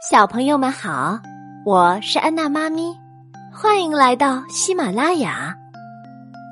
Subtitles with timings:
[0.00, 1.18] 小朋友们好，
[1.64, 2.96] 我是安娜妈咪，
[3.52, 5.52] 欢迎来到喜马拉雅。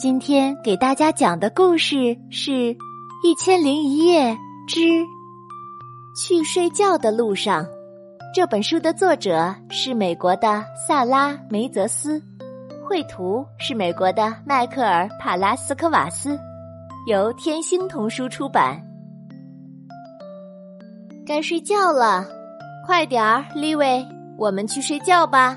[0.00, 2.50] 今天给大家讲的故事是
[3.22, 4.34] 《一千零一夜
[4.66, 4.80] 之
[6.16, 7.62] 去睡觉的路上》。
[8.34, 12.18] 这本书的作者是美国的萨拉梅泽斯，
[12.82, 16.38] 绘图是美国的迈克尔帕拉斯科瓦斯，
[17.06, 18.82] 由天星童书出版。
[21.26, 22.26] 该睡觉了。
[22.86, 24.06] 快点儿，利维，
[24.36, 25.56] 我们去睡觉吧。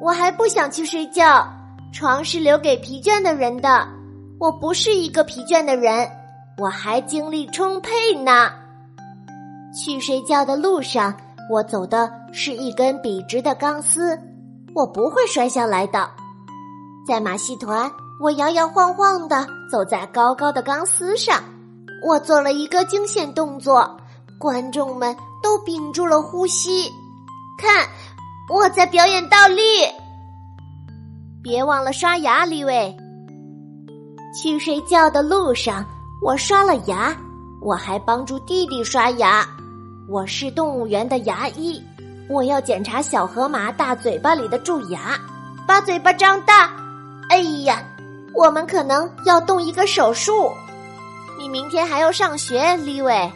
[0.00, 1.44] 我还不想去睡觉，
[1.92, 3.86] 床是留给疲倦的人的。
[4.38, 6.08] 我不是一个疲倦的人，
[6.58, 7.90] 我还精力充沛
[8.24, 8.48] 呢。
[9.74, 11.12] 去睡觉的路上，
[11.50, 14.16] 我走的是一根笔直的钢丝，
[14.72, 16.08] 我不会摔下来的。
[17.06, 21.42] 在马戏团，我摇摇晃晃的走在高高的钢丝上，
[22.06, 23.96] 我做了一个惊险动作，
[24.38, 25.16] 观众们。
[25.42, 26.90] 都屏住了呼吸，
[27.58, 27.86] 看
[28.48, 29.62] 我在表演倒立。
[31.42, 32.96] 别忘了刷牙，李伟。
[34.40, 35.84] 去睡觉的路上，
[36.22, 37.14] 我刷了牙，
[37.60, 39.46] 我还帮助弟弟刷牙。
[40.08, 41.82] 我是动物园的牙医，
[42.28, 45.18] 我要检查小河马大嘴巴里的蛀牙，
[45.66, 46.70] 把嘴巴张大。
[47.28, 47.82] 哎呀，
[48.34, 50.50] 我们可能要动一个手术。
[51.38, 53.30] 你明天还要上学，李伟。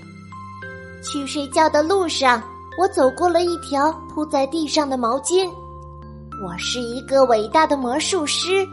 [1.07, 2.43] 去睡觉的路上，
[2.77, 5.49] 我走过了一条铺在地上的毛巾。
[6.45, 8.67] 我是一个伟大的魔术师，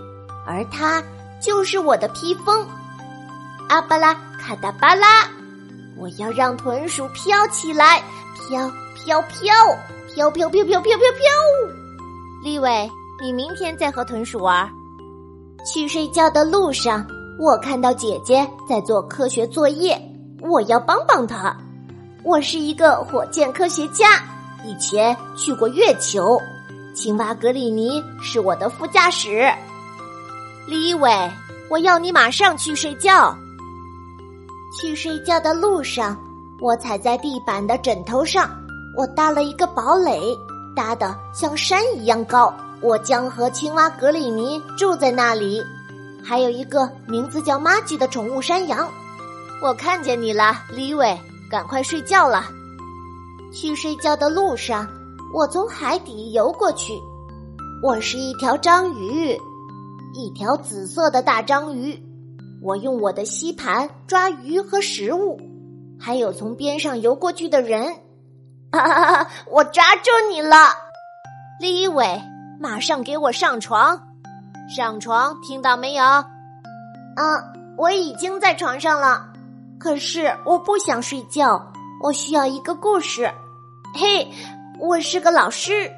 [0.45, 1.01] 而它
[1.39, 2.65] 就是我的披风。
[3.69, 5.27] 阿巴拉卡达巴拉，
[5.95, 8.01] 我要让豚鼠飘起来，
[8.35, 9.53] 飘飘飘，
[10.13, 11.31] 飘飘飘飘飘飘飘。
[12.43, 12.89] 立伟，
[13.21, 14.69] 你明天再和豚鼠玩。
[15.65, 17.05] 去睡觉的路上，
[17.39, 19.97] 我看到姐姐在做科学作业，
[20.41, 21.55] 我要帮帮她。
[22.23, 24.23] 我是一个火箭科学家，
[24.63, 26.41] 以前去过月球。
[26.95, 29.51] 青蛙格里尼是我的副驾驶。
[30.65, 31.11] 李伟，
[31.69, 33.35] 我要你马上去睡觉。
[34.79, 36.17] 去睡觉的路上，
[36.61, 38.49] 我踩在地板的枕头上，
[38.97, 40.21] 我搭了一个堡垒，
[40.73, 42.53] 搭的像山一样高。
[42.79, 45.61] 我将和青蛙格里尼住在那里，
[46.23, 48.89] 还有一个名字叫玛吉的宠物山羊。
[49.61, 51.17] 我看见你了，李伟。
[51.49, 52.45] 赶快睡觉了。
[53.51, 54.87] 去睡觉的路上，
[55.33, 56.93] 我从海底游过去。
[57.83, 59.37] 我是一条章鱼，
[60.13, 62.01] 一条紫色的大章鱼。
[62.61, 65.37] 我用我的吸盘抓鱼和食物，
[65.99, 67.93] 还有从边上游过去的人。
[68.71, 69.27] 哈哈哈！
[69.51, 70.55] 我抓住你了，
[71.59, 72.21] 李伟！
[72.59, 74.01] 马上给我上床，
[74.73, 76.03] 上床，听到没有？
[76.03, 76.25] 啊，
[77.77, 79.32] 我已经在床上了。
[79.83, 81.61] 可是我不想睡觉，
[82.01, 83.29] 我需要一个故事。
[83.93, 84.25] 嘿，
[84.79, 85.91] 我是个老师，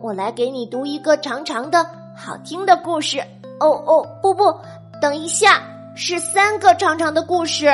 [0.00, 1.84] 我来给你读一个长长的、
[2.16, 3.18] 好听的故事。
[3.58, 4.56] 哦哦，不不，
[5.00, 5.60] 等一下，
[5.96, 7.66] 是三个长长的故事，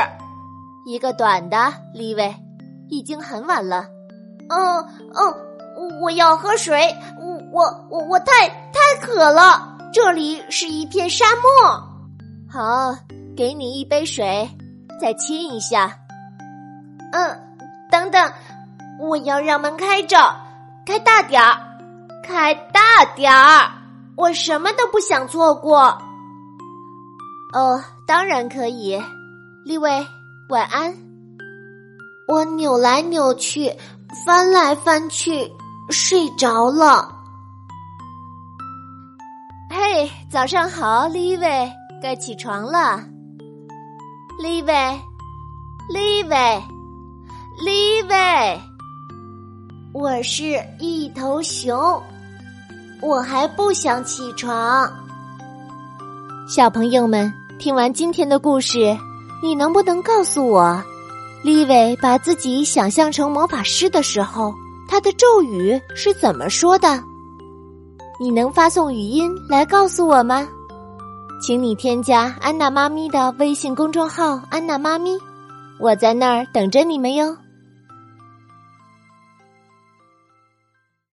[0.86, 1.70] 一个短的。
[1.92, 2.34] 李伟，
[2.88, 3.84] 已经很晚了。
[4.48, 4.82] 嗯
[5.14, 6.96] 嗯，我要喝水，
[7.52, 9.76] 我我我太太渴了。
[9.92, 11.78] 这里是一片沙漠。
[12.50, 12.96] 好，
[13.36, 14.48] 给你一杯水。
[15.00, 15.96] 再亲一下，
[17.12, 17.40] 嗯，
[17.90, 18.32] 等等，
[18.98, 20.34] 我要让门开着，
[20.84, 21.58] 开大点儿，
[22.24, 23.70] 开大点儿，
[24.16, 25.96] 我什么都不想错过。
[27.54, 29.00] 哦，当然可以，
[29.64, 30.06] 立伟，
[30.48, 30.94] 晚安。
[32.26, 33.74] 我扭来扭去，
[34.26, 35.50] 翻来翻去，
[35.90, 37.08] 睡着了。
[39.70, 41.72] 嘿，早上好，立伟，
[42.02, 43.02] 该起床了。
[44.40, 44.72] 李伟，
[45.88, 46.62] 李伟，
[47.58, 48.60] 李伟，
[49.92, 52.00] 我是一头熊，
[53.02, 54.88] 我还不想起床。
[56.48, 58.96] 小朋友们，听完今天的故事，
[59.42, 60.80] 你能不能告诉我，
[61.42, 64.54] 李伟把自己想象成魔法师的时候，
[64.86, 67.02] 他的咒语是怎么说的？
[68.20, 70.48] 你能发送语音来告诉我吗？
[71.40, 75.16] 请你添加安娜妈咪的微信公众号“安娜妈咪”，
[75.78, 77.36] 我在那儿等着你们哟。